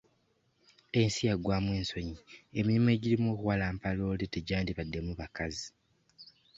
[0.99, 2.15] Ensi yaggwamu ensonyi
[2.59, 5.67] emirimu egirimu okuwalampa loole tegyandibaddemu bakazi.